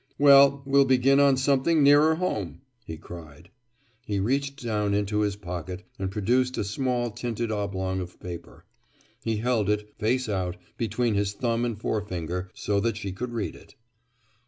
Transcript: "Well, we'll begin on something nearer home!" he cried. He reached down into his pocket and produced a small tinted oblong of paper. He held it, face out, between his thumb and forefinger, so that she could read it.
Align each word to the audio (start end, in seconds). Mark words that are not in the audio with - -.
"Well, 0.17 0.63
we'll 0.65 0.85
begin 0.85 1.19
on 1.19 1.37
something 1.37 1.83
nearer 1.83 2.15
home!" 2.15 2.61
he 2.87 2.97
cried. 2.97 3.51
He 4.03 4.19
reached 4.19 4.63
down 4.63 4.95
into 4.95 5.19
his 5.19 5.35
pocket 5.35 5.83
and 5.99 6.09
produced 6.09 6.57
a 6.57 6.63
small 6.63 7.11
tinted 7.11 7.51
oblong 7.51 7.99
of 7.99 8.19
paper. 8.19 8.65
He 9.23 9.35
held 9.37 9.69
it, 9.69 9.93
face 9.99 10.27
out, 10.27 10.57
between 10.75 11.13
his 11.13 11.33
thumb 11.33 11.65
and 11.65 11.79
forefinger, 11.79 12.49
so 12.55 12.79
that 12.79 12.97
she 12.97 13.11
could 13.11 13.31
read 13.31 13.55
it. 13.55 13.75